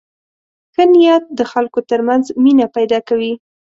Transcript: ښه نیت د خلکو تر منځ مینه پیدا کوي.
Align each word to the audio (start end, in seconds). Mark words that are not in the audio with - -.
ښه 0.73 0.83
نیت 0.93 1.23
د 1.37 1.39
خلکو 1.51 1.79
تر 1.89 1.99
منځ 2.07 2.25
مینه 2.43 2.67
پیدا 2.75 2.99
کوي. 3.07 3.33